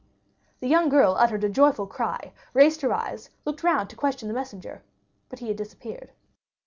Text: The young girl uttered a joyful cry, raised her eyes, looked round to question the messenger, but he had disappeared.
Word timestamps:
The 0.61 0.67
young 0.67 0.89
girl 0.89 1.13
uttered 1.19 1.43
a 1.43 1.49
joyful 1.49 1.85
cry, 1.85 2.33
raised 2.55 2.81
her 2.81 2.91
eyes, 2.91 3.29
looked 3.45 3.61
round 3.63 3.87
to 3.91 3.95
question 3.95 4.27
the 4.27 4.33
messenger, 4.33 4.81
but 5.29 5.37
he 5.37 5.47
had 5.49 5.57
disappeared. 5.57 6.11